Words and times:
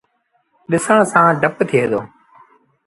ڏسڻ 0.69 0.99
سآݩ 1.11 1.31
ڊپ 1.41 1.55
ٿئي 1.69 1.83
دو۔ 1.91 1.99